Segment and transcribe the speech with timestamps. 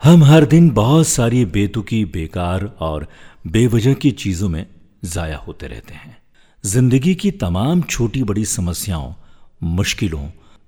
[0.00, 3.06] हम हर दिन बहुत सारी बेतुकी, बेकार और
[3.46, 4.66] बेवजह की चीज़ों में
[5.04, 6.16] जाया होते रहते हैं।
[6.64, 9.12] ज़िंदगी की तमाम छोटी बड़ी समस्याओं,
[9.62, 10.26] मुश्किलों,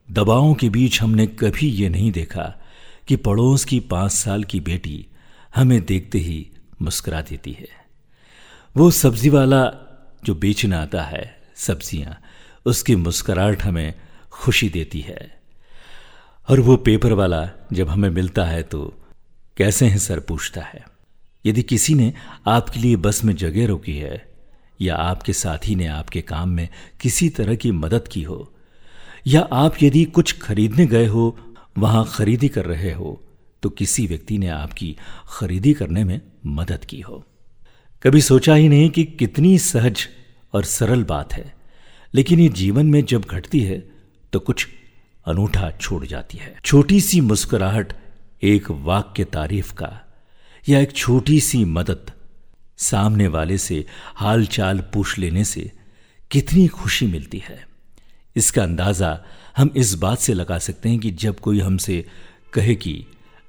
[0.08, 2.44] दबावों के बीच हमने कभी ये नहीं देखा
[3.08, 5.06] कि पड़ोस की पाँच साल की बेटी
[5.54, 6.46] हमें देखते ही
[6.82, 7.68] मुस्कुरा देती है।
[8.76, 9.64] वो सब्ज़ी वाला
[10.24, 12.20] जो बेचने आता है, सब्ज़ियाँ,
[12.66, 13.94] उसकी मुस्कुराहट हमें
[14.32, 15.40] खुशी देती है।
[16.48, 18.92] और वो पेपर वाला जब हमें मिलता है तो
[19.56, 20.84] कैसे हैं सर पूछता है।
[21.44, 22.12] यदि किसी ने
[22.46, 24.24] आपके लिए बस में जगह रोकी है,
[24.80, 26.68] या आपके साथी ने आपके काम में
[27.00, 28.52] किसी तरह की मदद की हो,
[29.26, 31.36] या आप यदि कुछ खरीदने गए हो,
[31.78, 33.20] वहाँ खरीदी कर रहे हो
[33.62, 34.96] तो किसी व्यक्ति ने आपकी
[35.30, 37.24] खरीदी करने में मदद की हो।
[38.02, 40.06] कभी सोचा ही नहीं कि कितनी सहज
[40.54, 41.54] और सरल बात है,
[42.14, 43.78] लेकिन ये जीवन में जब घटती है
[44.32, 44.66] तो कुछ
[45.26, 47.92] अनूठा छोड़ जाती है। छोटी सी मुस्कुराहट
[48.44, 50.00] एक वाक्य तारीफ़ का
[50.68, 52.12] या एक छोटी सी मदद
[52.76, 55.72] सामने वाले से हाल चाल पूछ लेने से
[56.30, 57.68] कितनी खुशी मिलती है।
[58.36, 59.24] इसका अंदाज़ा
[59.56, 62.06] हम इस बात से लगा सकते हैं कि जब कोई हमसे
[62.52, 63.06] कहे कि,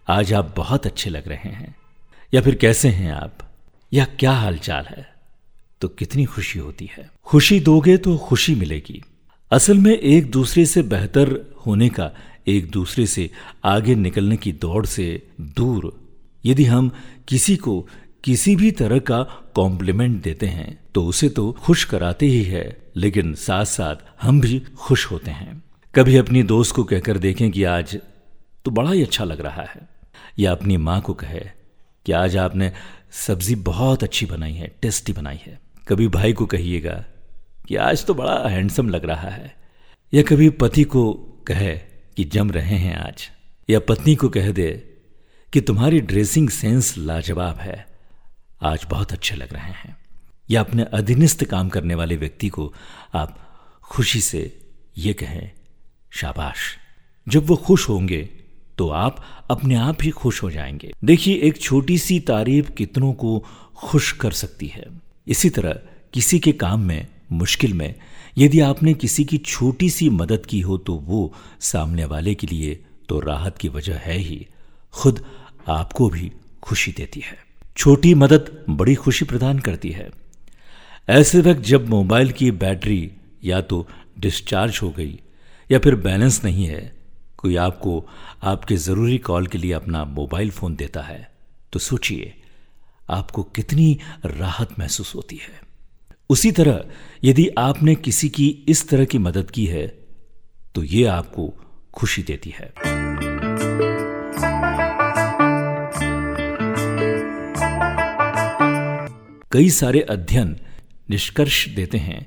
[0.08, 1.76] आज आप बहुत अच्छे लग रहे हैं,
[2.34, 3.38] या फिर, कैसे हैं आप?
[3.94, 5.14] या, क्या हाल चाल है?
[5.82, 9.04] तो कितनी खुशी होती है। खुशी दोगे तो खुशी मिलेगी।
[9.52, 12.12] असल में एक दूसरे से बेहतर होने का
[12.48, 13.30] एक दूसरे से
[13.66, 15.06] आगे निकलने की दौड़ से
[15.40, 15.92] दूर।
[16.44, 16.92] यदि हम
[17.28, 17.80] किसी को
[18.24, 19.22] किसी भी तरह का
[19.56, 24.60] कॉम्प्लीमेंट देते हैं तो उसे तो खुश कराते ही है, लेकिन साथ साथ हम भी
[24.78, 25.62] खुश होते हैं।
[25.94, 27.98] कभी अपनी दोस्त को कहकर देखें कि आज
[28.66, 29.88] तो बड़ा ही अच्छा लग रहा है,
[30.40, 31.40] या अपनी माँ को कहे
[32.06, 32.72] कि आज आपने
[33.18, 37.04] सब्ज़ी बहुत अच्छी बनाई है, टेस्टी बनाई है। कभी भाई को कहिएगा
[37.68, 39.54] कि आज तो बड़ा हैंडसम लग रहा है,
[40.14, 41.12] या कभी पति को
[41.48, 41.74] कहे
[42.18, 43.30] कि जम रहे हैं आज।
[43.70, 44.72] या पत्नी को कह दे
[45.54, 47.88] कि तुम्हारी ड्रेसिंग सेंस लाजवाब है।
[48.62, 49.98] आज बहुत अच्छे लग रहे हैं।
[50.50, 52.74] या अपने अधीनस्थ काम करने वाले व्यक्ति को
[53.14, 55.52] आप खुशी से ये कहें,
[56.12, 56.78] शाबाश।
[57.28, 58.30] जब वो खुश होंगे
[58.78, 63.46] तो आप अपने आप ही खुश हो जाएँगे। देखिए, एक छोटी सी तारीफ़ कितनों को
[63.76, 64.86] खुश कर सकती है।
[65.28, 65.80] इसी तरह
[66.14, 67.94] किसी के काम में मुश्किल में।
[68.38, 72.84] यदि आपने किसी की छोटी सी मदद की हो तो वो सामने वाले के लिए
[73.10, 74.46] तो राहत की वजह है ही।
[74.94, 75.24] खुद
[75.70, 76.32] आपको भी
[76.64, 77.38] खुशी देती है।
[77.78, 80.10] छोटी मदद बड़ी खुशी प्रदान करती है।
[81.10, 83.12] ऐसे वक्त जब मोबाइल की बैटरी
[83.44, 83.88] या तो
[84.20, 85.20] डिस्चार्ज हो गई
[85.70, 86.94] या फिर बैलेंस नहीं है,
[87.38, 88.06] कोई आपको
[88.44, 91.32] आपके ज़रूरी कॉल के लिए अपना मोबाइल फ़ोन देता है
[91.74, 92.34] तो सोचिए,
[93.10, 95.73] आपको कितनी राहत महसूस होती है।
[96.30, 96.84] उसी तरह
[97.24, 99.88] यदि आपने किसी की इस तरह की मदद की है
[100.76, 101.54] तो ये आपको
[101.94, 102.74] खुशी देती है।
[109.52, 110.56] कई सारे अध्ययन
[111.10, 112.26] निष्कर्ष देते हैं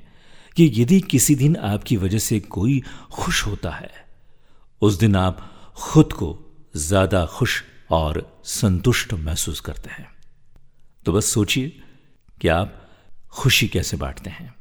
[0.57, 2.81] कि यदि किसी दिन आपकी वजह से कोई
[3.13, 3.91] खुश होता है,
[4.81, 6.37] उस दिन आप खुद को
[6.75, 10.07] ज़्यादा खुश और संतुष्ट महसूस करते हैं।
[11.05, 11.79] तो बस सोचिए
[12.41, 12.83] कि आप
[13.29, 14.55] खुशी कैसे बांटते हैं?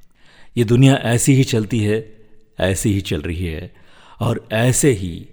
[0.57, 2.17] ये दुनिया ऐसी ही चलती है,
[2.61, 3.75] ऐसी ही चल रही है
[4.21, 5.29] और ऐसे ही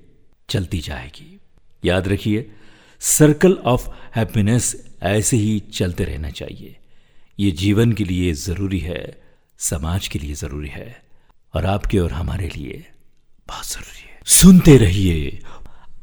[0.49, 1.39] चलती जाएगी।
[1.85, 2.51] याद रखिए
[2.99, 6.77] सर्कल ऑफ़ हैप्पीनेस ऐसे ही चलते रहना चाहिए।
[7.39, 9.21] ये जीवन के लिए ज़रूरी है,
[9.59, 11.03] समाज के लिए ज़रूरी है
[11.53, 12.85] और आपके और हमारे लिए
[13.47, 15.39] बहुत ज़रूरी है। सुनते रहिए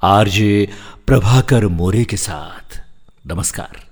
[0.03, 0.69] आरजे
[1.07, 2.83] प्रभाकर मोरे के साथ।
[3.27, 3.87] नमस्कार।